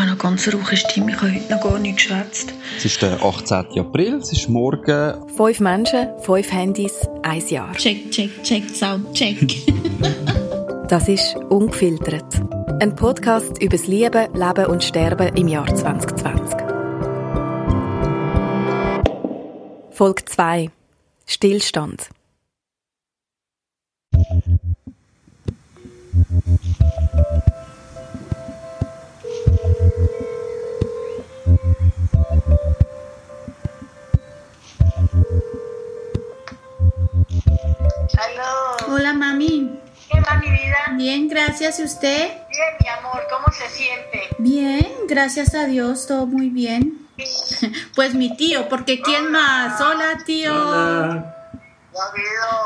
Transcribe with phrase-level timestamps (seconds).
[0.00, 2.54] habe eine ganz rauche Stimme, ich habe heute noch gar nicht geschwätzt.
[2.76, 3.78] Es ist der 18.
[3.78, 5.14] April, es ist morgen.
[5.36, 7.72] Fünf Menschen, fünf Handys, ein Jahr.
[7.74, 9.36] Check, check, check, Sound, check.
[10.88, 12.40] das ist «Ungefiltert».
[12.80, 16.58] Ein Podcast über das Lieben, Leben und Sterben im Jahr 2020.
[19.90, 20.70] Folge 2.
[21.26, 22.08] Stillstand.
[39.40, 39.80] Mami.
[40.10, 40.76] ¿Qué va, mi vida?
[40.96, 41.78] Bien, gracias.
[41.80, 42.28] ¿Y usted?
[42.50, 44.28] Bien, mi amor, ¿cómo se siente?
[44.38, 46.96] Bien, gracias a Dios, todo muy bien.
[47.94, 49.78] Pues mi tío, porque ¿quién más?
[49.80, 50.54] Hola, tío.
[50.54, 51.36] Hola.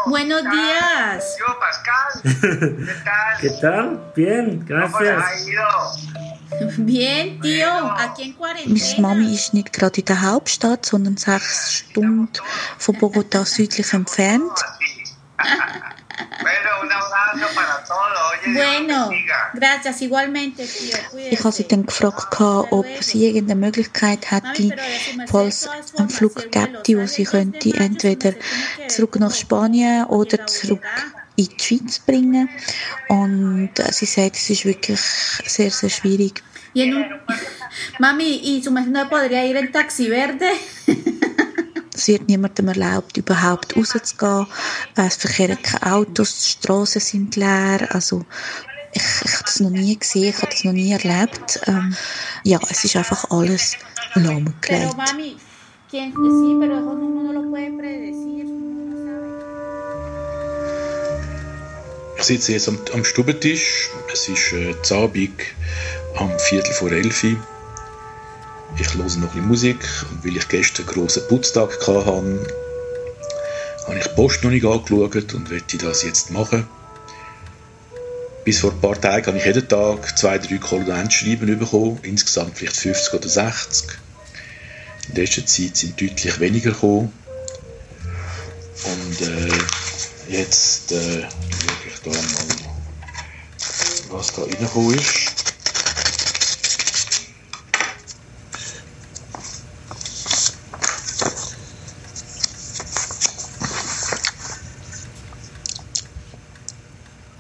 [0.07, 1.37] Buenos días.
[1.41, 2.23] Yo, Pascal.
[2.87, 3.41] ¿Qué tal?
[3.41, 4.13] ¿Qué tal?
[4.15, 5.49] Bien, ¿Cómo les ha gracias.
[5.49, 6.75] ido?
[6.79, 7.69] Bien, tío.
[7.99, 9.01] Aquí en Meine cuarentena.
[9.01, 12.29] Mami ist nicht gerade in der Hauptstadt, sondern sechs Stunden
[12.79, 14.53] von Bogotá südlich entfernt.
[16.41, 18.33] bueno, un abrazo para todos.
[18.45, 19.11] Oye, Bueno,
[19.55, 20.97] gracias igualmente, tío.
[21.31, 24.77] Ich habe sie dann gefragt, gehabt, ob sie irgendeine Möglichkeit hätte,
[25.29, 28.35] falls es einen Flug gäbe, wo sie könnte entweder
[28.89, 30.83] zurück nach Spanien oder zurück
[31.37, 32.49] in die Schweiz bringen.
[33.09, 36.43] Und äh, sie sagt, es ist wirklich sehr, sehr schwierig.
[37.99, 40.49] Mami, ¿y su no podría ir en taxi verde?
[41.95, 44.47] Es wird niemandem erlaubt, überhaupt rauszugehen.
[44.97, 47.87] Äh, Es verkehren keine Autos, die Straßen sind leer.
[47.91, 48.25] Also,
[48.93, 51.61] ich, ich habe das noch nie gesehen, ich habe das noch nie erlebt.
[51.67, 51.95] Ähm,
[52.45, 53.77] ja, es ist einfach alles
[54.15, 54.97] lahmgelegt.
[62.17, 63.91] Ich sitze jetzt am, am Stubentisch.
[64.13, 65.41] Es ist äh, Abend
[66.17, 67.25] am Viertel vor elf.
[68.77, 69.79] Ich höre noch ein Musik.
[70.11, 72.41] Und weil ich gestern einen grossen Putztag hatte, habe
[73.99, 76.67] ich die Post noch nicht angeschaut und möchte das jetzt machen.
[78.45, 81.99] Bis vor ein paar Tagen habe ich jeden Tag zwei, drei Korrespondenzschreiben bekommen.
[82.03, 83.91] Insgesamt vielleicht 50 oder 60.
[85.09, 87.13] In letzter Zeit sind deutlich weniger gekommen.
[88.85, 89.49] Und äh,
[90.29, 92.19] jetzt äh, schaue ich da mal,
[94.11, 95.31] was da reingekommen ist.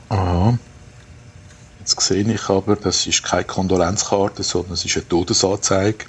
[0.08, 0.58] Aha.
[1.80, 6.06] Jetzt sehe ich aber, das ist keine Kondolenzkarte, sondern es ist eine Todesanzeige.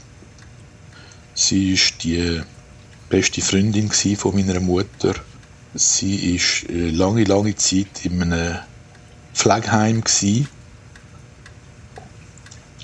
[1.33, 2.41] Sie ist die
[3.09, 5.15] beste Freundin von meiner Mutter.
[5.73, 8.59] Sie ist äh, lange, lange Zeit in einem
[9.33, 10.03] Pflegeheim.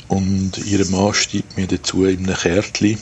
[0.08, 3.00] Und ihr Mann schreibt mir dazu in einem Kärtchen.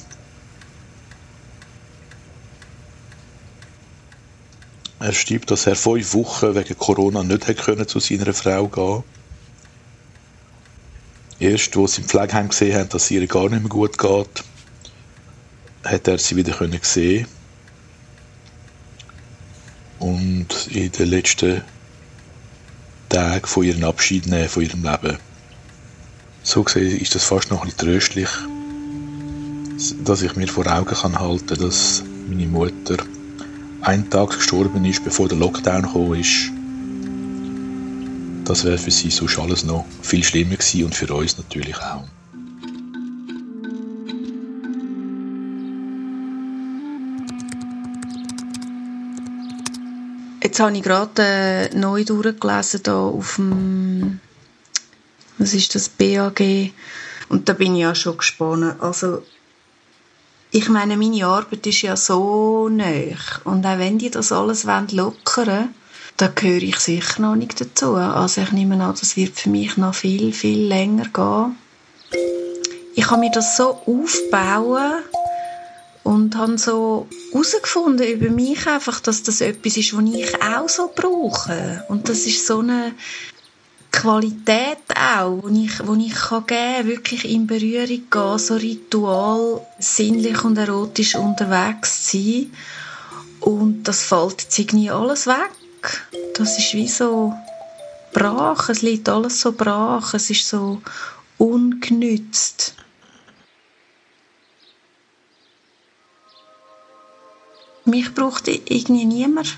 [5.00, 9.03] Er schreibt, dass er fünf Wochen wegen Corona nicht zu seiner Frau gehen
[11.40, 14.44] Erst, wo sie im Pflegeheim gesehen haben, dass es ihr gar nicht mehr gut geht,
[15.86, 17.28] hat er sie wieder können sehen
[20.00, 21.62] und in den letzten
[23.08, 25.18] Tagen von ihrem Abschied nehmen von ihrem Leben.
[26.44, 28.30] So gesehen ist das fast noch ein bisschen tröstlich,
[30.04, 32.98] dass ich mir vor Augen kann halten, dass meine Mutter
[33.82, 36.52] einen Tag gestorben ist, bevor der Lockdown gekommen ist.
[38.50, 42.04] Das wäre für sie sonst alles noch viel schlimmer gewesen und für uns natürlich auch.
[50.42, 54.20] Jetzt habe ich gerade äh, neu durchgelesen hier auf dem,
[55.38, 56.72] was ist das, BAG.
[57.30, 58.82] Und da bin ich ja schon gespannt.
[58.82, 59.22] Also,
[60.50, 63.14] ich meine, meine Arbeit ist ja so neu.
[63.44, 65.76] Und auch wenn die das alles lockern wollen,
[66.19, 67.96] da gehöre ich sicher noch nicht dazu.
[67.96, 71.55] Also ich nehme an, das wird für mich noch viel, viel länger gehen.
[72.94, 75.02] Ich kann mir das so aufbauen
[76.03, 80.91] und habe so herausgefunden über mich einfach, dass das etwas ist, was ich auch so
[80.94, 81.85] brauche.
[81.88, 82.91] Und das ist so eine
[83.94, 90.44] Qualität auch, die ich, wo ich kann geben wirklich in Berührung gehen, so Ritual, sinnlich
[90.44, 92.52] und erotisch unterwegs zu sein.
[93.40, 95.52] Und das fällt jetzt irgendwie alles weg.
[96.35, 97.34] Das ist wie so
[98.14, 100.81] brach, es liegt alles so brach, es ist so
[101.37, 102.76] ungenützt.
[107.85, 109.58] Mich braucht irgendwie niemand.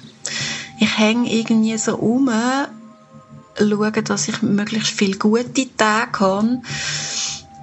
[0.79, 2.29] Ich hänge irgendwie so um,
[3.57, 6.61] schaue, dass ich möglichst viele gute Tage habe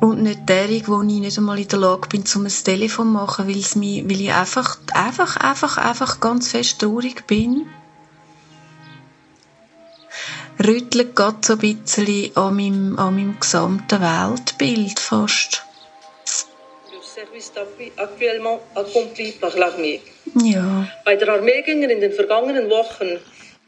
[0.01, 3.13] Und nicht derig, wo ich nicht einmal in der Lage bin, um ein Telefon zu
[3.13, 7.67] machen, weil, es mich, weil ich einfach, einfach, einfach, einfach ganz fest traurig bin.
[10.67, 15.63] Rüttelt gerade so ein bisschen an meinem, an meinem gesamten Weltbild fast.
[20.43, 20.89] Ja.
[21.05, 23.19] Bei der Armee gingen in den vergangenen Wochen,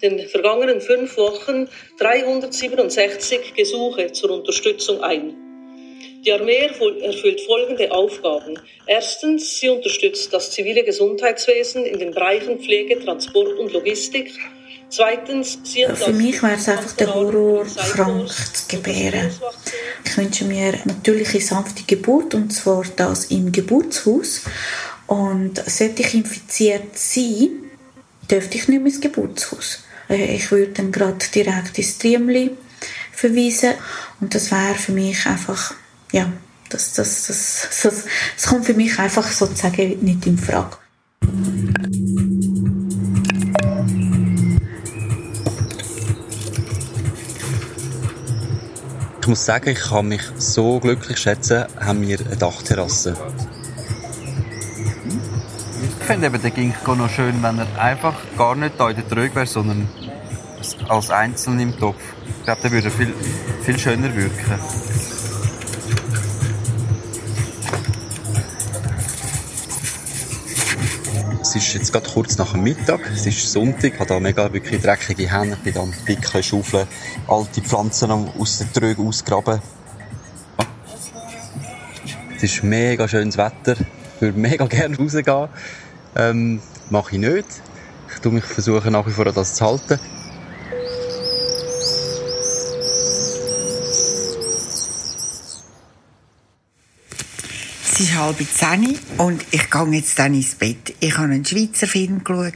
[0.02, 5.36] den vergangenen fünf Wochen, 367 Gesuche zur Unterstützung ein.
[6.24, 8.58] Die Armee erfü- erfüllt folgende Aufgaben.
[8.86, 14.32] Erstens, sie unterstützt das zivile Gesundheitswesen in den Bereichen Pflege, Transport und Logistik.
[14.88, 19.30] Zweitens, sie Für mich wäre es einfach der Horror, krank zu gebären.
[20.04, 24.42] Ich wünsche mir natürliche sanfte Geburt und zwar das im Geburtshaus.
[25.06, 27.50] Und sollte ich infiziert sein,
[28.30, 29.84] dürfte ich nicht mehr ins Geburtshaus.
[30.08, 32.56] Äh, Ich würde dann gerade direkt ins Triemli
[33.12, 33.74] verweisen
[34.20, 35.74] und das wäre für mich einfach,
[36.12, 36.32] ja,
[36.68, 38.04] das, das, das, das,
[38.36, 40.76] das kommt für mich einfach sozusagen nicht in Frage.
[49.30, 53.16] Muss sagen, ich kann mich so glücklich schätzen, haben wir eine Dachterrasse.
[56.00, 59.08] Ich finde eben den Ginkgo noch schön, wenn er einfach gar nicht da in der
[59.08, 59.88] Tröge wäre, sondern
[60.88, 62.02] als Einzelne im Topf.
[62.26, 63.14] Ich glaube, der würde viel,
[63.62, 64.58] viel schöner wirken.
[71.50, 74.52] Es ist jetzt gerade kurz nach dem Mittag, es ist Sonntag, ich habe da mega
[74.52, 76.86] wirklich dreckige Hände, ich bin am dicken Schaufeln,
[77.26, 79.60] alte Pflanzen aus den Trögen ausgraben.
[82.36, 85.48] Es ist mega schönes Wetter, ich würde mega gerne rausgehen.
[86.14, 87.46] Ähm, mache ich nicht.
[88.14, 88.44] Ich tue mich
[88.84, 89.98] nach wie vor an das zu halten.
[98.00, 100.94] Es ist halb zehn und ich gehe jetzt dann ins Bett.
[101.00, 102.54] Ich habe einen Schweizer Film geschaut,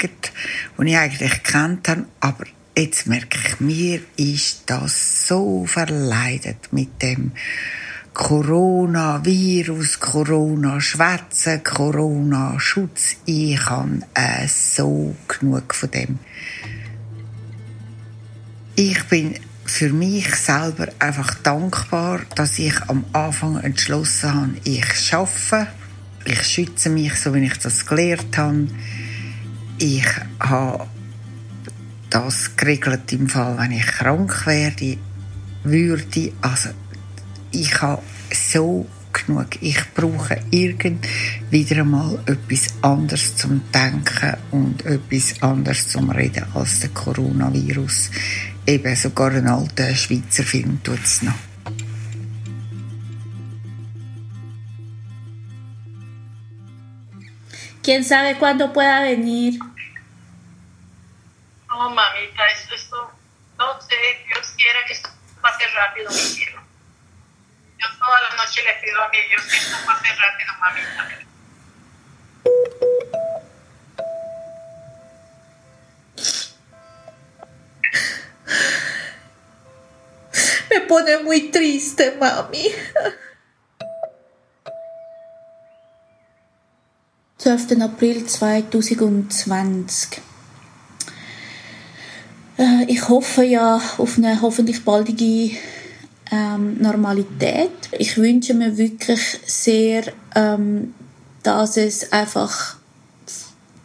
[0.79, 7.03] den ich eigentlich gekannt habe, aber jetzt merke ich, mir ist das so verleidet mit
[7.03, 7.33] dem
[8.15, 13.17] Coronavirus, Corona-Schwätzen, Corona-Schutz.
[13.27, 16.19] Ich habe äh, so genug von dem.
[18.77, 25.67] Ich bin für mich selber einfach dankbar, dass ich am Anfang entschlossen habe, ich schaffe,
[26.25, 28.69] ich schütze mich, so wie ich das gelernt habe.
[29.79, 30.07] Ich
[30.41, 30.87] habe
[32.11, 34.97] das geregelt im Fall, wenn ich krank werde,
[35.65, 36.33] würde.
[36.41, 36.71] Also
[37.51, 38.03] ich habe
[38.33, 39.49] so genug.
[39.61, 41.07] Ich brauche irgend
[41.51, 48.11] wieder einmal etwas anderes zum Denken und etwas anderes zum Reden als der Coronavirus.
[48.67, 51.35] Eben sogar ein alter Schweizer Film tut es noch.
[57.83, 59.59] ¿Quién sabe cuándo pueda venir?
[61.69, 63.13] No, mamita, esto, esto,
[63.59, 63.95] no sé,
[64.27, 65.11] Dios quiera que esto
[65.43, 66.63] pase rápido, mi cielo.
[67.79, 71.34] Yo toda la noche le pido a mi Dios que esto pase rápido, mamita.
[80.75, 82.71] Me pone muy triste, mami.
[87.39, 87.81] 12.
[87.81, 90.21] April 2020.
[92.59, 95.57] Äh, Ich hoffe ja auf eine hoffentlich baldige
[96.33, 97.71] ähm, Normalität.
[97.93, 100.05] Ich wünsche mir wirklich sehr,
[100.35, 100.95] ähm,
[101.45, 102.79] dass es einfach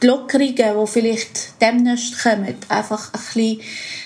[0.01, 3.61] die Lockerungen, die vielleicht demnächst kommen, einfach ein bisschen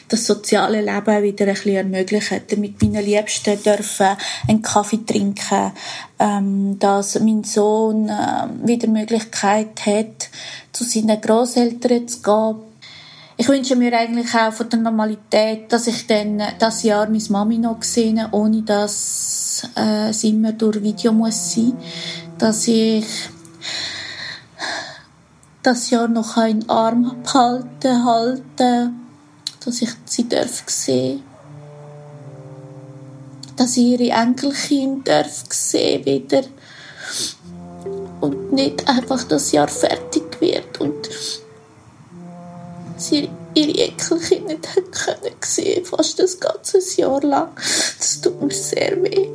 [0.09, 2.41] das soziale Leben wieder ein bisschen ermöglichen.
[2.49, 5.71] Damit meine Liebsten dürfen einen Kaffee trinken,
[6.19, 10.29] ähm, dass mein Sohn ähm, wieder Möglichkeit hat,
[10.71, 12.55] zu seinen Großeltern zu gehen.
[13.35, 17.57] Ich wünsche mir eigentlich auch von der Normalität, dass ich dann das Jahr meine Mami
[17.57, 21.73] noch gesehen ohne dass äh, es immer durch Video muss sein.
[22.37, 23.05] Dass ich
[25.63, 29.07] das Jahr noch einen Arm behalten, halten,
[29.63, 31.23] dass ich sie darf sehen.
[33.55, 36.43] Dass ich ihre Enkelkind darf sehen wieder.
[38.19, 41.09] Und nicht einfach das Jahr fertig wird und
[42.97, 47.49] sie ihre Enkelkind nicht hat können sehen, fast das ganze Jahr lang.
[47.97, 49.29] Das tut mir sehr weh.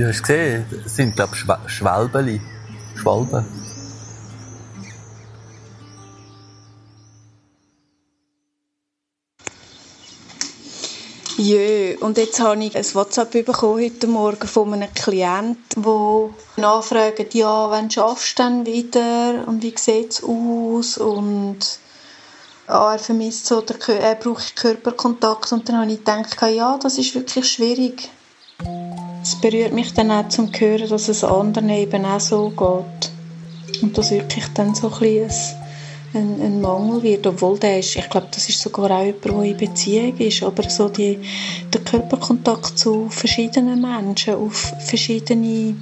[0.00, 0.64] Ja, hast du gesehen?
[0.82, 2.40] Das sind, glaube ich, Schwa- Schwalbeli.
[2.94, 3.44] Schwalben.
[11.36, 17.34] Jö, und jetzt habe ich ein WhatsApp bekommen heute Morgen von einem Klienten, der nachfragt,
[17.34, 21.58] ja, wann schaffst du denn wieder und wie sieht es aus und
[22.66, 27.14] ja, er vermisst so, er braucht Körperkontakt und dann habe ich gedacht, ja, das ist
[27.14, 28.08] wirklich schwierig.
[29.22, 33.96] Es berührt mich dann auch zum Hören, dass es anderen eben auch so geht und
[33.96, 35.30] dass wirklich dann so ein
[36.12, 39.42] ein, ein Mangel wird, obwohl der ist, ich glaube, das ist sogar auch jemand, der
[39.44, 41.18] in Beziehung ist, aber so die,
[41.72, 45.76] der Körperkontakt zu verschiedenen Menschen auf verschiedene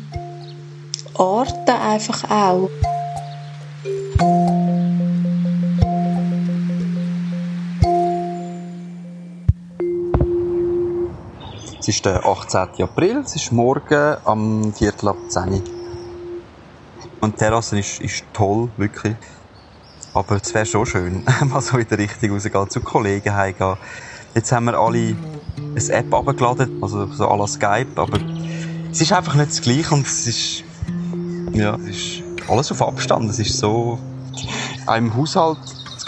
[1.15, 2.69] Arten einfach auch.
[11.89, 12.85] Es ist der 18.
[12.85, 15.63] April, es ist morgen am Viertel ab 10 Uhr.
[17.23, 19.17] Und die Terrasse ist, ist toll, wirklich.
[20.13, 23.79] Aber es wäre schon schön, mal so in der Richtung rausgehen, zu Kollegen heimgehen.
[24.35, 25.17] Jetzt haben wir alle
[25.57, 28.19] eine App abgeladen, also so à la Skype, aber
[28.91, 30.65] es ist einfach nicht das Gleiche und es ist,
[31.55, 33.31] ja, es ist alles auf Abstand.
[33.31, 33.99] Es ist so,
[34.85, 35.57] auch im Haushalt,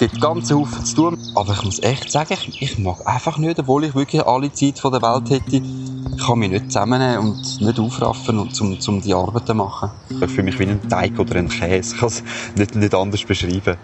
[0.01, 1.19] gibt ganz Haufen zu tun.
[1.35, 4.79] Aber ich muss echt sagen, ich, ich mag einfach nicht, obwohl ich wirklich alle Zeit
[4.79, 9.01] von der Welt hätte, ich kann mich nicht zusammennehmen und nicht aufraffen, und zum, zum
[9.01, 9.91] die Arbeiten zu machen.
[10.21, 11.95] Ich fühle mich wie ein Teig oder ein Käse.
[11.95, 12.23] Ich kann es
[12.57, 13.77] nicht, nicht anders beschreiben.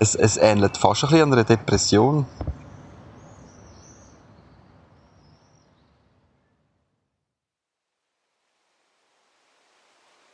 [0.00, 2.26] Es, es ähnelt fast ein bisschen an einer Depression.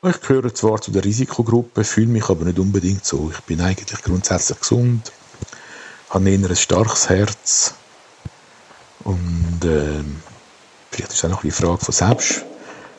[0.07, 3.31] Ich gehöre zwar zu der Risikogruppe, fühle mich aber nicht unbedingt so.
[3.33, 5.11] Ich bin eigentlich grundsätzlich gesund,
[6.11, 7.75] habe eher ein starkes Herz
[9.05, 10.23] und ähm,
[10.91, 12.45] vielleicht ist es auch noch eine Frage von, Selbst,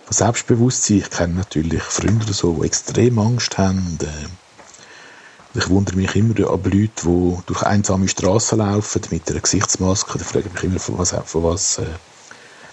[0.06, 0.98] von Selbstbewusstsein.
[0.98, 3.98] Ich kenne natürlich Freunde so, die extrem Angst haben.
[4.02, 10.20] Äh, ich wundere mich immer über Leute, die durch einsame Straßen laufen mit einer Gesichtsmaske.
[10.20, 11.86] Da frage ich mich immer, von was, von was, äh,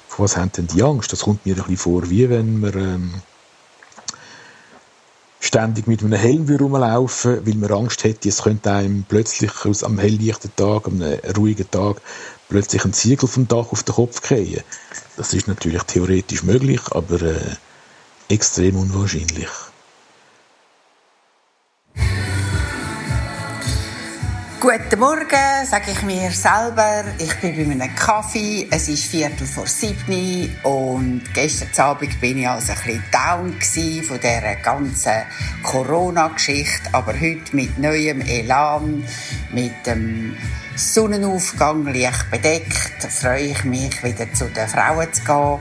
[0.08, 1.12] von was haben denn die Angst?
[1.12, 3.14] Das kommt mir ein bisschen vor, wie wenn man ähm,
[5.42, 9.98] ständig mit einem Helm rumlaufen, weil man Angst hätte, es könnte einem plötzlich aus am
[9.98, 11.02] helllichten Tag, am
[11.36, 12.00] ruhigen Tag,
[12.48, 14.62] plötzlich ein Ziegel vom Dach auf den Kopf fallen.
[15.16, 17.56] Das ist natürlich theoretisch möglich, aber äh,
[18.28, 19.48] extrem unwahrscheinlich.
[24.62, 27.02] Guten Morgen, sage ich mir selber.
[27.18, 28.68] Ich bin bei einem Kaffee.
[28.70, 34.20] Es ist Viertel vor sieben und gestern Abend bin ich also ein bisschen down von
[34.20, 35.22] dieser ganzen
[35.64, 36.90] Corona-Geschichte.
[36.92, 39.04] Aber heute mit neuem Elan,
[39.50, 40.36] mit dem
[40.74, 45.58] Sonnenaufgang leicht bedeckt, freue ich mich, wieder zu den Frauen zu gehen.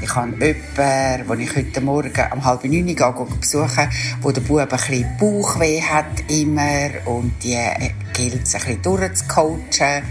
[0.00, 2.94] Ich habe jemanden, den ich heute Morgen um halb neun
[3.40, 3.90] besuchen,
[4.20, 7.58] wo der Bub ein bisschen Bauchweh hat immer und die
[8.12, 10.02] gilt es ein bisschen durchzucoachen.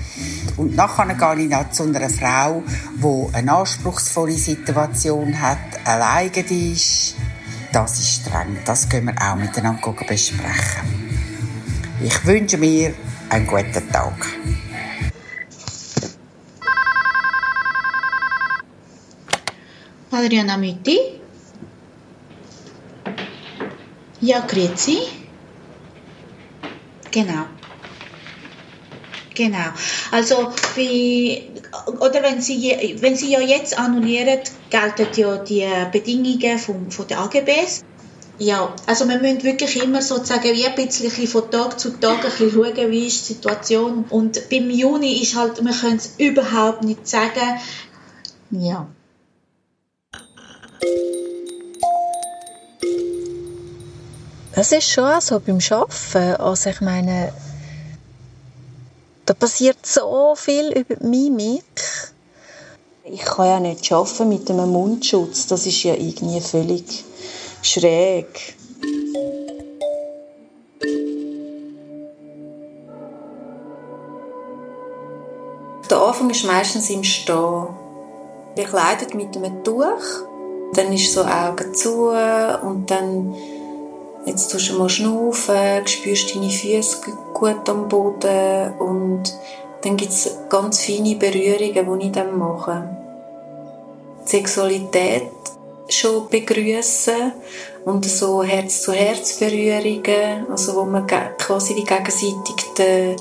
[0.57, 2.61] Und nachher gehe ich noch zu einer Frau,
[2.95, 7.15] die eine anspruchsvolle Situation hat, alleine ist.
[7.71, 11.11] Das ist streng, das können wir auch miteinander besprechen.
[12.03, 12.93] Ich wünsche mir
[13.31, 14.13] einen guten Tag.
[20.11, 20.99] Adriana Mütti?
[24.19, 24.99] Ja, grüezi.
[27.11, 27.45] Genau.
[29.33, 29.69] Genau.
[30.11, 31.49] Also, wie,
[31.99, 37.17] oder wenn Sie, wenn Sie ja jetzt annullieren, gelten ja die Bedingungen vom, von den
[37.17, 37.83] AGBs.
[38.41, 42.31] Ja, also wir müssen wirklich immer sozusagen wie ein bisschen von Tag zu Tag ein
[42.31, 44.05] bisschen schauen, wie ist die Situation.
[44.09, 47.59] Und beim Juni ist halt, wir können es überhaupt nicht sagen.
[48.49, 48.87] Ja.
[54.53, 56.41] Es ist schon so beim Arbeiten.
[56.41, 57.31] Also ich meine,
[59.27, 61.63] da passiert so viel über die Mimik.
[63.03, 65.45] Ich kann ja nicht arbeiten mit einem Mundschutz.
[65.45, 67.03] Das ist ja irgendwie völlig
[67.61, 68.55] schräg.
[75.89, 77.67] Der Anfang ist meistens im Stehen.
[78.55, 79.85] Bekleidet mit einem Tuch.
[80.73, 82.11] Dann ist so Augen zu
[82.63, 83.35] und dann
[84.25, 86.97] jetzt tust du mal schnaufen, spürst deine Füße
[87.33, 89.23] gut am Boden und
[89.81, 92.87] dann gibt es ganz feine Berührungen, die ich dann mache.
[94.23, 95.23] Die Sexualität
[95.93, 97.33] schon begrüßen
[97.85, 103.15] und so Herz zu Herz Berührungen, also wo man quasi wie gegenseitig den,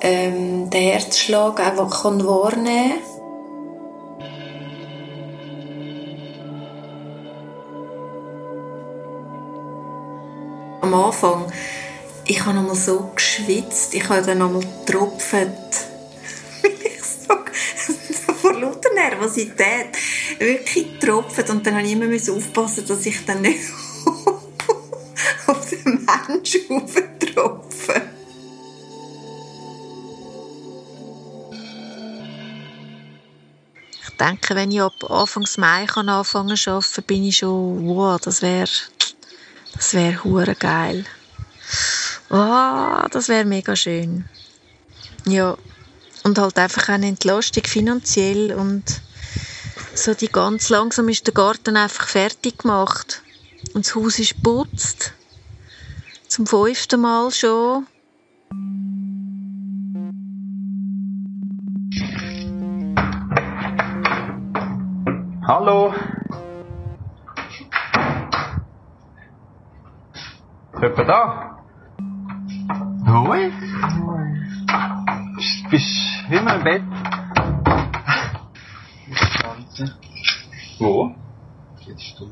[0.00, 2.98] ähm, den Herzschlag einfach kann wahrnehmen.
[10.80, 11.52] Am Anfang,
[12.26, 15.32] ich habe nochmal so geschwitzt, ich habe dann nochmal getropft.
[16.62, 17.02] ich
[18.26, 19.96] so, vor lauter Nervosität
[20.38, 23.60] wirklich getropft und dann habe ich immer aufpassen, dass ich dann nicht
[25.46, 26.82] auf den Menschen
[27.18, 28.02] tropfe.
[34.02, 38.18] Ich denke, wenn ich ab Anfang Mai kann anfangen zu arbeiten, bin ich schon, wow,
[38.18, 38.68] das wäre,
[39.74, 41.04] das wäre geil.
[42.30, 44.24] Oh, das wäre mega schön.
[45.26, 45.56] Ja.
[46.24, 49.00] Und halt einfach eine Entlastung finanziell und
[49.98, 53.22] so die ganz langsam ist der Garten einfach fertig gemacht.
[53.74, 55.14] Und das Haus ist putzt.
[56.28, 57.86] Zum fünften Mal schon.
[65.46, 65.94] Hallo.
[70.72, 71.58] Ist jemand da?
[73.06, 73.52] Hoi.
[75.70, 75.86] Bist
[76.28, 76.95] du immer im Bett?
[80.78, 81.10] Wo?
[81.86, 82.28] Jetzt du.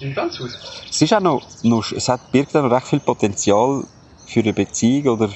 [0.00, 0.58] Im Tanzhaus.
[0.90, 3.84] Es ist auch noch, noch es hat, birgt auch noch recht viel Potenzial
[4.26, 5.30] für eine Beziehung oder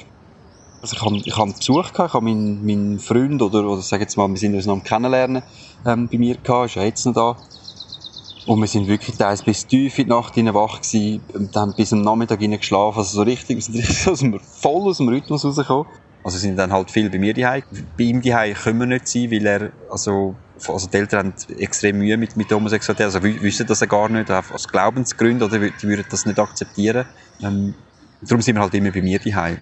[0.81, 4.01] also ich habe ich hab Besuch gehabt, ich habe meinen, meinen Freund oder, oder sag
[4.01, 5.43] jetzt mal, wir sind uns noch am Kennenlernen
[5.85, 7.37] ähm, bei mir gehabt, ist ja jetzt noch da.
[8.45, 10.79] Und wir sind wirklich teils bis tief in die Nacht hinein wach
[11.33, 14.39] und haben bis am Nachmittag hinein geschlafen, also so richtig, wir sind richtig aus dem,
[14.39, 15.87] voll aus dem Rhythmus rausgekommen.
[16.23, 17.63] Also sind dann halt viel bei mir daheim.
[17.97, 20.35] Bei ihm daheim können wir nicht sein, weil er, also,
[20.67, 24.09] also die Eltern haben extrem Mühe mit, mit der Homosexualität, also wissen das er gar
[24.09, 27.05] nicht, aus Glaubensgründen, oder die würden das nicht akzeptieren.
[27.41, 27.75] Ähm,
[28.21, 29.59] darum sind wir halt immer bei mir daheim.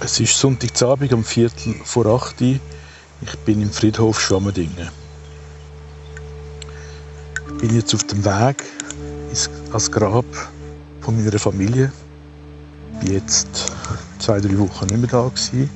[0.00, 2.40] Es ist Sonntagabend um Viertel vor acht.
[2.40, 2.60] Ich
[3.46, 5.03] bin im Friedhof Schwammerdingen.
[7.60, 8.64] Bin jetzt auf dem Weg
[9.30, 10.24] ins, Grab
[11.00, 11.92] von meiner Familie.
[13.00, 13.72] War jetzt
[14.18, 15.28] zwei, drei Wochen nicht mehr da.
[15.28, 15.70] Gewesen.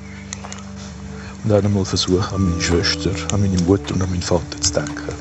[1.43, 4.73] Und auch einmal versucht, an meine Schwester, an meine Mutter und an meinen Vater zu
[4.73, 5.13] denken.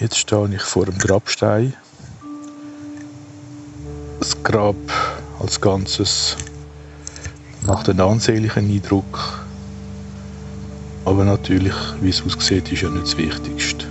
[0.00, 1.74] Jetzt stehe ich vor dem Grabstein
[4.26, 4.74] das Grab
[5.38, 6.36] als Ganzes
[7.64, 9.45] macht einen ansehnlichen Eindruck.
[11.06, 13.86] Aber natürlich, wie es aussieht, ist ja nicht das Wichtigste.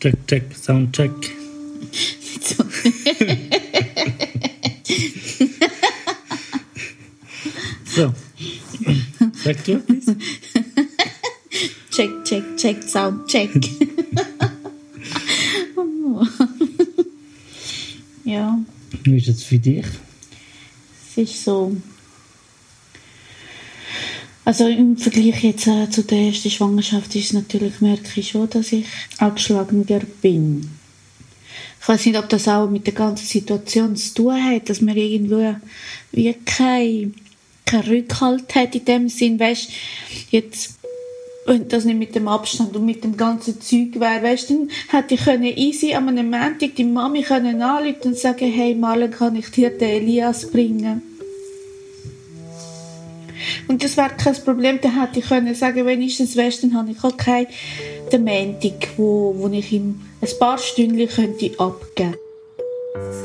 [0.00, 1.12] Check, check, Sound check.
[7.84, 8.14] so.
[9.44, 9.82] Sag du
[11.90, 13.50] check, check, check, Sound check.
[18.24, 18.58] ja.
[19.28, 19.86] Es für dich?
[21.10, 21.76] Es ist so.
[24.44, 28.72] Also im Vergleich jetzt äh, zu der ersten Schwangerschaft ist natürlich, merke ich schon, dass
[28.72, 28.86] ich
[29.18, 30.70] angeschlagener bin.
[31.80, 34.96] Ich weiß nicht, ob das auch mit der ganzen Situation zu tun hat, dass man
[34.96, 35.54] irgendwo
[36.12, 37.14] wie kein,
[37.66, 39.68] kein Rückhalt hat in dem Sinn, weißt,
[40.30, 40.77] jetzt
[41.48, 45.14] wenn das nicht mit dem Abstand und mit dem ganzen Zeug wäre, weißt, dann hätte
[45.14, 49.36] ich können easy an einem Montag die Mami können anrufen und sagen, hey Marlen, kann
[49.36, 51.02] ich dir den Elias bringen?
[53.66, 56.74] Und das wäre kein Problem, dann hätte ich können sagen, wenn ich es weiss, dann
[56.74, 57.46] habe ich auch keinen
[58.12, 62.16] Montag, wo, wo ich ihm ein paar Stunden könnte abgeben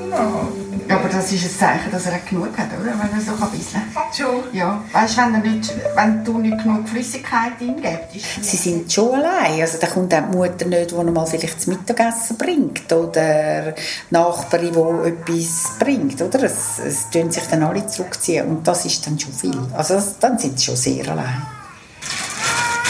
[0.09, 2.91] Ja, aber das ist ein Zeichen, dass er genug hat, oder?
[2.91, 3.81] Wenn er so ein bisschen.
[4.15, 4.43] Schon.
[4.53, 4.83] Ja.
[4.91, 8.43] Weißt du, wenn, nicht, wenn du nicht genug Flüssigkeit ingibst.
[8.43, 9.61] Sie sind schon allein.
[9.61, 12.91] Also da kommt auch die Mutter nicht, die mal vielleicht das Mittagessen bringt.
[12.91, 13.81] Oder die
[14.11, 16.21] Nachbarin, die etwas bringt.
[16.21, 16.43] Oder?
[16.43, 18.47] Es, es tun sich dann alle zurückziehen.
[18.47, 19.59] Und das ist dann schon viel.
[19.73, 21.41] Also das, dann sind sie schon sehr allein.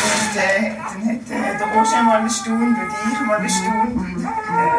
[0.03, 4.27] Und äh, dann hat äh, der Roger mal eine Stunde und ich mal eine Stunde.
[4.27, 4.72] Äh,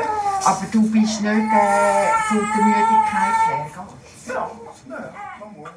[0.44, 4.34] aber du bist nicht äh, von der Müdigkeit her, gell?
[4.34, 4.50] Ja,
[4.88, 5.70] ja, man muss.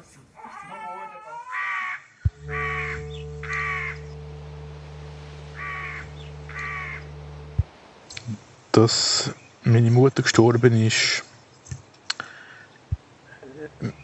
[8.72, 9.30] Dass
[9.64, 11.24] meine Mutter gestorben ist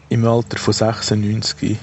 [0.09, 1.77] im Alter von 96,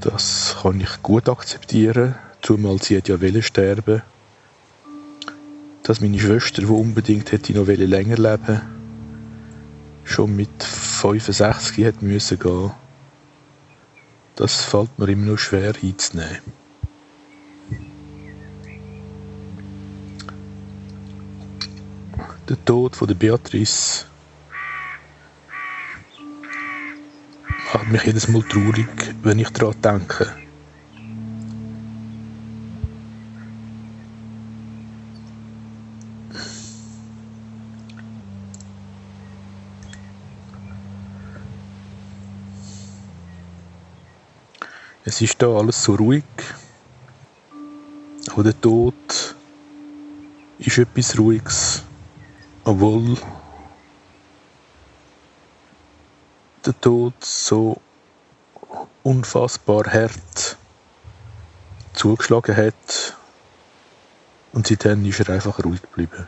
[0.00, 4.02] das kann ich gut akzeptieren, zumal sie hat ja wollte sterben.
[5.86, 8.60] Dass meine Schwester, die unbedingt hätte noch länger leben
[10.02, 12.72] schon mit 65 hat müssen gehen.
[14.34, 16.40] Das fällt mir immer noch schwer einzunehmen.
[22.48, 24.06] Der Tod von der Beatrice
[27.72, 28.88] macht mich jedes Mal traurig,
[29.22, 30.45] wenn ich daran denke.
[45.08, 46.24] Es ist da alles so ruhig.
[48.32, 49.36] Aber der Tod
[50.58, 51.82] ist etwas Ruhiges.
[52.64, 53.16] Obwohl
[56.66, 57.80] der Tod so
[59.04, 60.56] unfassbar hart
[61.92, 63.16] zugeschlagen hat.
[64.52, 66.26] Und seitdem ist er einfach ruhig geblieben.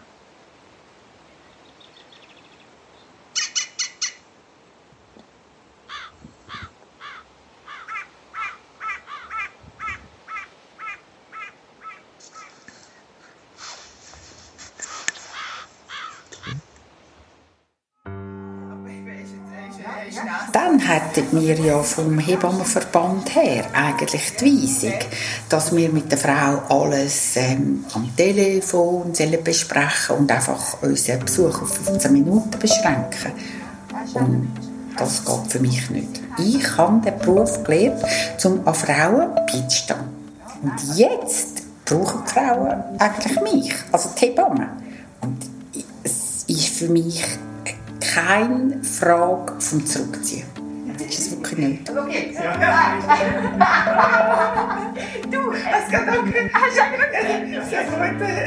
[21.93, 24.99] Vom Hebammenverband her eigentlich die Weisung,
[25.49, 31.75] dass wir mit der Frau alles ähm, am Telefon besprechen und einfach unseren Besuch auf
[31.85, 33.33] 15 Minuten beschränken.
[34.15, 34.51] Und
[34.97, 36.21] das geht für mich nicht.
[36.39, 38.05] Ich habe den Beruf gelernt,
[38.45, 40.01] um an Frauen beizustehen.
[40.63, 44.69] Und jetzt brauchen die Frauen eigentlich mich, also die Hebammen.
[45.21, 45.39] Und
[46.03, 47.25] es ist für mich
[48.01, 50.58] keine Frage vom Zurückziehen.
[51.09, 51.89] Es wirklich nicht.
[51.89, 51.95] Du,
[55.53, 56.35] es geht auch gut.
[56.53, 57.99] Hast du auch Sehr gut.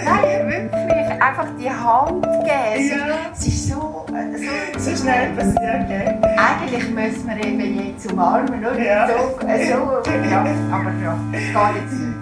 [0.06, 1.22] Nein, wirklich.
[1.22, 2.90] Einfach die Hand geben.
[2.90, 3.32] Ja.
[3.34, 6.20] Es ist so, so, So schnell passiert, gell?
[6.38, 8.80] Eigentlich müssen wir eben jetzt umarmen, oder?
[8.80, 9.08] Ja.
[9.08, 10.46] So, äh, so, ja.
[10.72, 12.18] Aber ja, das geht jetzt nicht.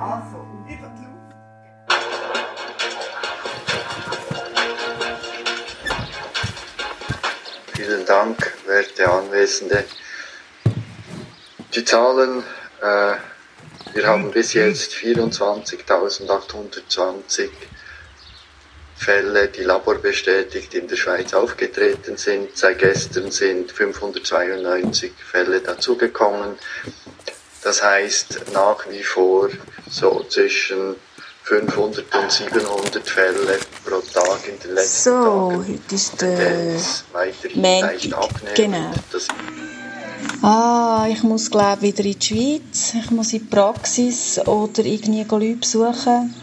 [0.00, 0.33] Also,
[7.76, 9.82] Vielen Dank, werte Anwesende.
[11.74, 12.44] Die Zahlen,
[12.80, 13.16] äh,
[13.94, 17.50] wir haben bis jetzt 24.820
[18.94, 22.56] Fälle, die laborbestätigt in der Schweiz aufgetreten sind.
[22.56, 26.56] Seit gestern sind 592 Fälle dazugekommen.
[27.64, 29.50] Das heißt nach wie vor
[29.90, 30.94] so zwischen
[31.44, 36.78] 500 und 700 Fälle pro Tag in den letzten So, heute ist der
[37.54, 38.54] Montag.
[38.54, 38.90] Genau.
[40.40, 42.94] Ah, ich muss glaube wieder in die Schweiz.
[42.94, 46.34] Ich muss in die Praxis oder irgendwie Leute besuchen.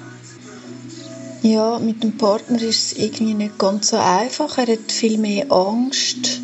[1.42, 4.60] Ja, mit dem Partner ist es irgendwie nicht ganz so einfach.
[4.60, 6.42] Er hat viel mehr Angst.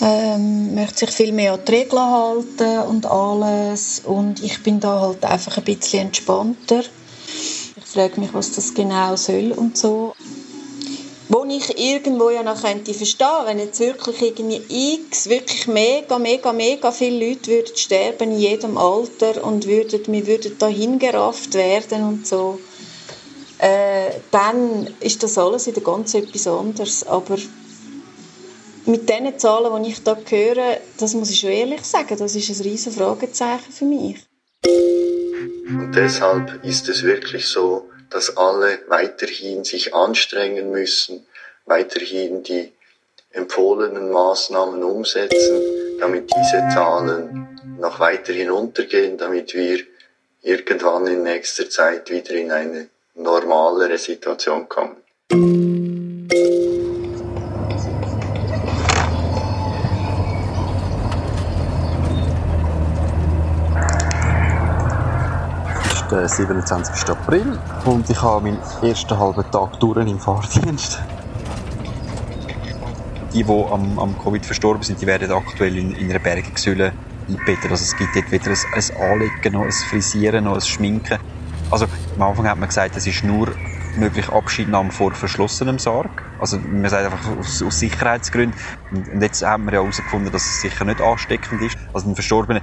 [0.00, 4.02] Ähm, möchte sich viel mehr an die Regeln halten und alles.
[4.04, 6.84] Und ich bin da halt einfach ein bisschen entspannter.
[7.92, 10.14] Frage mich, was das genau soll und so.
[11.28, 16.52] Wo ich irgendwo ja noch könnte verstehen, wenn jetzt wirklich irgendwie x, wirklich mega, mega,
[16.52, 22.04] mega viele Leute würden sterben in jedem Alter und würden, wir würden da hingerafft werden
[22.04, 22.60] und so,
[23.58, 27.06] äh, dann ist das alles wieder ganz etwas anderes.
[27.06, 27.36] Aber
[28.86, 32.50] mit den Zahlen, die ich da höre, das muss ich schon ehrlich sagen, das ist
[32.50, 34.16] ein riesen Fragezeichen für mich.
[35.78, 41.26] Und deshalb ist es wirklich so, dass alle weiterhin sich anstrengen müssen,
[41.64, 42.72] weiterhin die
[43.30, 45.60] empfohlenen Maßnahmen umsetzen,
[46.00, 49.80] damit diese Zahlen noch weiter hinuntergehen, damit wir
[50.42, 54.96] irgendwann in nächster Zeit wieder in eine normalere Situation kommen.
[66.10, 67.08] Ist der 27.
[67.08, 71.00] April und ich habe meinen ersten halben Tag durch im Fahrdienst.
[73.32, 76.92] Die, die am, am Covid verstorben sind, die werden aktuell in, in einer Bergsäule
[77.28, 77.70] eingebettet.
[77.70, 81.18] Also es gibt dort weder ein, ein Anlegen, noch ein Frisieren, noch ein Schminken.
[81.70, 83.54] Also am Anfang hat man gesagt, es ist nur
[83.96, 86.24] möglich Abschiednahme vor verschlossenem Sarg.
[86.40, 88.58] Also man sagt einfach aus, aus Sicherheitsgründen.
[88.90, 91.78] Und jetzt haben wir ja herausgefunden, dass es sicher nicht ansteckend ist.
[91.94, 92.62] Also ein Verstorbenen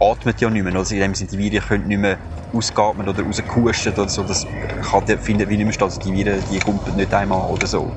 [0.00, 0.74] atmet ja nicht mehr.
[0.74, 2.18] Also in dem Sinne, die Viren können nicht mehr
[2.52, 4.22] ausgeatmet oder rausgehusten oder so.
[4.22, 4.46] Das
[4.90, 5.90] kann, findet wie nicht mehr statt.
[5.90, 7.90] Also die Viren, die kumpeln nicht einmal oder so.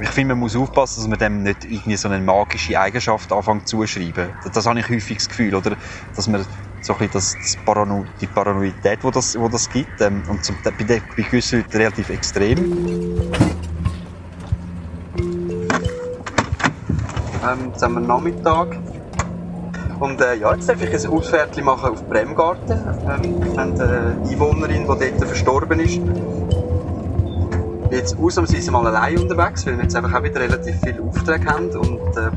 [0.00, 3.66] Ich finde, man muss aufpassen, dass man dem nicht irgendwie so eine magische Eigenschaft anfängt
[3.66, 4.28] zuschreiben.
[4.44, 5.76] Das, das habe ich häufig das Gefühl, oder?
[6.14, 6.44] Dass man
[6.80, 10.56] so ein das, das Parano die Paranoidität, die das, wo das gibt, ähm, und zum,
[10.62, 12.58] bei, der, bei gewissen Leuten relativ extrem.
[17.48, 18.76] Ähm, jetzt haben wir Nachmittag.
[20.00, 22.72] Und äh, ja, jetzt darf ich ein Ausfährtchen machen auf Bremgarten.
[22.72, 26.00] Ähm, wir haben eine Einwohnerin, die dort verstorben ist.
[27.90, 31.70] Jetzt ausnahmsweise mal allein unterwegs, weil wir jetzt einfach auch wieder relativ viele Aufträge haben.
[31.70, 32.30] Und äh,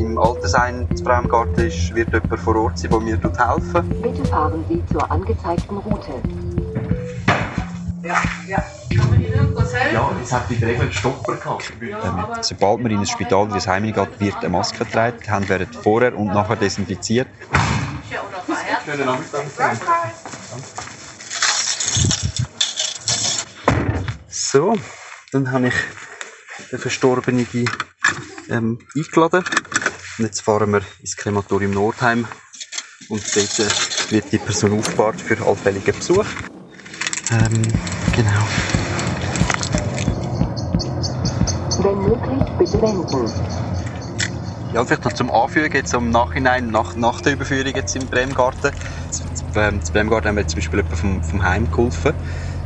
[0.00, 4.64] im Altersheim zu Bremgarten ist, wird jemand vor Ort sein, der mir helfen Bitte fahren
[4.68, 6.12] Sie zur angezeigten Route.
[8.02, 8.16] Ja,
[8.46, 8.62] ja.
[9.72, 11.72] Ja, jetzt hat die Regel einen Stopper gehabt.
[11.80, 15.18] Ähm, sobald man in ein Spital oder ins Heim geht, wird eine Maske getragen.
[15.24, 17.28] Die Hände werden vorher und nachher desinfiziert.
[18.84, 19.46] Schönen Nachmittag.
[24.28, 24.76] So,
[25.32, 25.74] dann habe ich
[26.70, 27.46] den Verstorbenen
[28.48, 29.44] ähm, eingeladen.
[30.18, 32.26] Und jetzt fahren wir ins Krematorium Nordheim.
[33.08, 36.26] Und dort äh, wird die Person aufgebahrt für allfälligen Besuch.
[37.30, 37.62] Ähm,
[38.14, 38.46] genau.
[41.86, 43.32] Wenn möglich, bitte wenden.
[44.74, 48.72] Ja, vielleicht noch zum Anfügen, jetzt im Nachhinein, nach, nach der Überführung jetzt im Bremgarten.
[49.54, 52.12] Ähm, Zu Bremgarten haben wir zum Beispiel jemanden vom, vom Heim geholfen,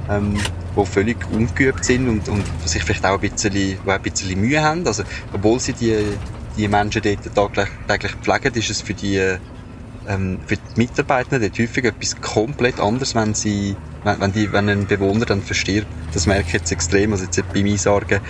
[0.08, 0.38] ähm,
[0.74, 4.62] die völlig ungeübt sind und, und sich vielleicht auch ein bisschen, auch ein bisschen Mühe
[4.62, 4.86] haben.
[4.86, 5.02] Also,
[5.34, 6.02] obwohl sie die,
[6.56, 9.18] die Menschen dort täglich, täglich pflegen, ist es für die,
[10.08, 14.70] ähm, für die Mitarbeitenden dort häufig etwas komplett anderes, wenn sie, wenn, wenn, die, wenn
[14.70, 15.88] ein Bewohner dann verstirbt.
[16.14, 17.12] Das merke ich jetzt extrem.
[17.12, 18.20] Also jetzt beim Einsagen,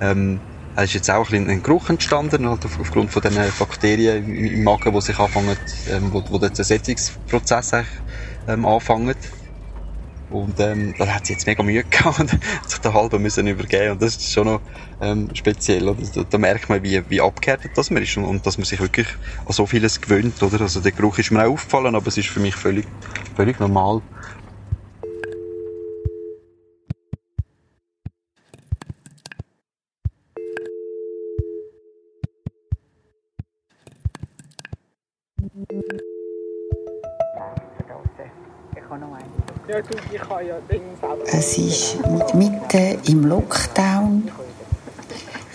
[0.00, 0.40] ähm,
[0.76, 4.44] es ist jetzt auch ein, ein Geruch entstanden, halt auf, aufgrund von den Bakterien im,
[4.44, 5.56] im Magen, die sich anfangen,
[5.90, 7.72] ähm, wo, wo der Zersetzungsprozess
[8.46, 9.16] ähm, anfangen.
[10.30, 13.46] Und ähm, da hat sie jetzt mega Mühe gehabt und hat sich den halben müssen
[13.46, 14.60] übergeben und das ist schon noch
[15.00, 15.88] ähm, speziell.
[15.88, 16.02] Oder?
[16.14, 18.78] Da, da merkt man, wie, wie abgehärtet das man ist und, und dass man sich
[18.78, 19.08] wirklich
[19.46, 20.42] an so vieles gewöhnt.
[20.42, 20.60] Oder?
[20.60, 22.86] Also der Geruch ist mir auch aufgefallen, aber es ist für mich völlig,
[23.34, 24.02] völlig normal.
[41.26, 41.96] Es ist
[42.34, 44.30] mitten im Lockdown.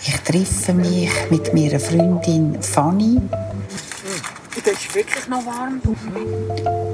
[0.06, 3.20] Ich treffe mich mit meiner Freundin Fanny
[4.64, 5.80] Das ist wirklich noch warm.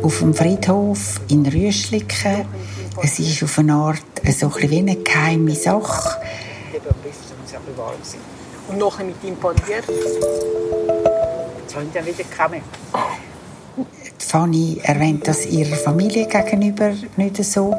[0.03, 2.47] auf dem Friedhof in Rüschliken.
[3.03, 6.21] Es ist auf eine Art so ein bisschen wie eine geheime Sache.
[8.69, 9.85] Und nachher mit ihm parliert.
[11.61, 12.63] Jetzt haben wir wieder gekommen.
[14.31, 17.75] Fanny erwähnt das ihrer Familie gegenüber nicht so.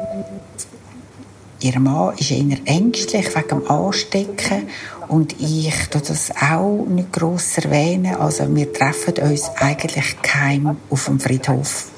[1.60, 4.68] Ihr Mann ist eher ängstlich wegen dem Anstecken
[5.08, 8.16] und ich tue das auch nicht gross erwähnen.
[8.16, 11.88] Also wir treffen uns eigentlich geheim auf dem Friedhof.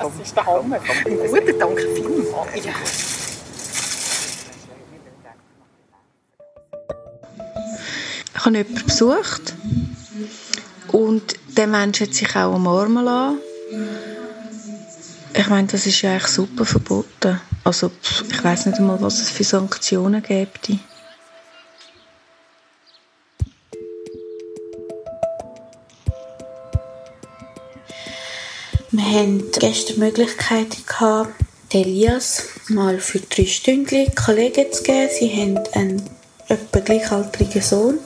[0.00, 0.78] Das ist der Hammer.
[0.78, 2.64] Gut, danke vielmals.
[2.64, 2.72] Ja.
[8.32, 9.54] Ich habe jemanden besucht
[10.92, 13.53] und der Mensch hat sich auch umarmen lassen.
[15.36, 17.40] Ich meine, das ist ja eigentlich super verboten.
[17.64, 17.90] Also
[18.30, 20.70] ich weiß nicht einmal, was es für Sanktionen gibt.
[28.90, 30.76] Wir hatten gestern die Möglichkeit,
[31.70, 35.10] Elias mal für drei Stunden Kollegen zu geben.
[35.18, 36.08] Sie haben einen
[36.46, 37.98] etwa gleichaltrigen Sohn.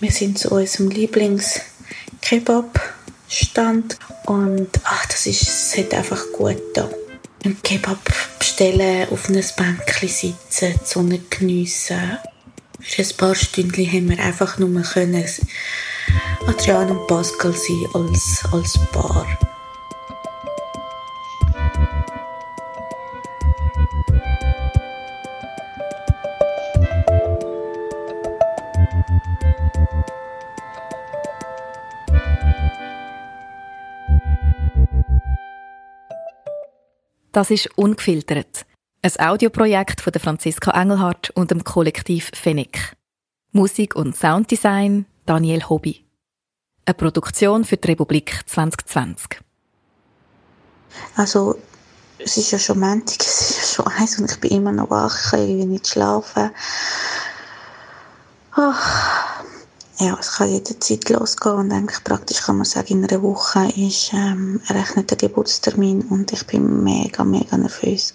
[0.00, 0.90] Wir sind zu unserem
[3.32, 6.88] Lieblings-Kebab-Stand und ach, das, ist, es hat einfach gut da.
[7.44, 7.98] Ein Kebab
[8.38, 12.18] bestellen, auf einem Bänkchen sitzen, die Sonne geniessen.
[12.80, 15.24] Für ein paar Stunden haben wir einfach nur können
[16.46, 19.26] Adrian und Pascal sein als, als Paar.
[37.42, 38.66] Das ist «Ungefiltert»,
[39.02, 42.96] ein Audioprojekt von der Franziska Engelhardt und dem Kollektiv Fennec.
[43.50, 46.04] Musik und Sounddesign Daniel Hobby.
[46.84, 49.40] Eine Produktion für die Republik 2020.
[51.16, 51.58] Also,
[52.18, 54.90] es ist ja schon Montag, es ist ja schon eins und ich bin immer noch
[54.90, 56.52] wach, ich kann nicht schlafen.
[58.52, 59.31] Ach,
[59.98, 64.12] ja, es kann jederzeit losgehen und eigentlich praktisch kann man sagen, in einer Woche ist
[64.12, 68.14] ähm, errechneter Geburtstermin und ich bin mega, mega nervös.